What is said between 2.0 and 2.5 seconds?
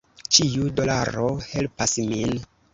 min.